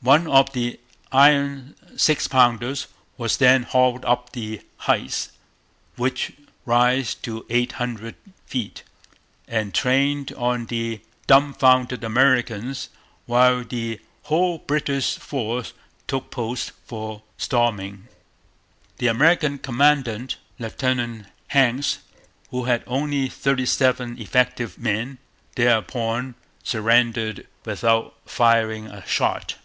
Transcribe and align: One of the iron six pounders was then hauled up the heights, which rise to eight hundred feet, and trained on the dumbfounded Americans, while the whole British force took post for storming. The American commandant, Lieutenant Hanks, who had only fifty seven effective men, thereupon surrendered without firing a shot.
One 0.00 0.28
of 0.28 0.52
the 0.52 0.78
iron 1.10 1.74
six 1.96 2.28
pounders 2.28 2.86
was 3.16 3.38
then 3.38 3.64
hauled 3.64 4.04
up 4.04 4.30
the 4.30 4.60
heights, 4.76 5.32
which 5.96 6.34
rise 6.64 7.16
to 7.16 7.44
eight 7.50 7.72
hundred 7.72 8.14
feet, 8.46 8.84
and 9.48 9.74
trained 9.74 10.30
on 10.34 10.66
the 10.66 11.00
dumbfounded 11.26 12.04
Americans, 12.04 12.90
while 13.26 13.64
the 13.64 14.00
whole 14.22 14.58
British 14.58 15.16
force 15.16 15.72
took 16.06 16.30
post 16.30 16.70
for 16.86 17.24
storming. 17.36 18.06
The 18.98 19.08
American 19.08 19.58
commandant, 19.58 20.36
Lieutenant 20.60 21.26
Hanks, 21.48 21.98
who 22.50 22.66
had 22.66 22.84
only 22.86 23.28
fifty 23.30 23.66
seven 23.66 24.16
effective 24.22 24.78
men, 24.78 25.18
thereupon 25.56 26.36
surrendered 26.62 27.48
without 27.64 28.14
firing 28.26 28.86
a 28.86 29.04
shot. 29.04 29.56